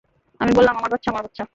[0.39, 1.43] আমি বললাম, আমার বাচ্চা, আমার বাচ্চা?